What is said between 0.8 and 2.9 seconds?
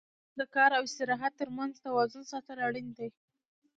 استراحت تر منځ توازن ساتل اړین